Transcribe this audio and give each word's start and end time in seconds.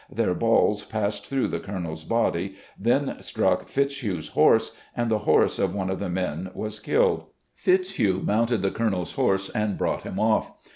Their 0.11 0.33
balls 0.33 0.83
passed 0.83 1.27
through 1.27 1.49
the 1.49 1.59
Colonel's 1.59 2.03
body, 2.03 2.55
then 2.75 3.17
struck 3.21 3.67
Fitzhugh's 3.67 4.29
horse, 4.29 4.75
and 4.97 5.11
the 5.11 5.19
horse 5.29 5.59
of 5.59 5.75
one 5.75 5.91
of 5.91 5.99
the 5.99 6.09
men 6.09 6.49
was 6.55 6.79
killed. 6.79 7.25
Fitzhugh 7.53 8.19
moimted 8.23 8.63
the 8.63 8.71
Colonel's 8.71 9.11
horse 9.11 9.51
and 9.51 9.77
brought 9.77 10.01
him 10.01 10.19
off. 10.19 10.53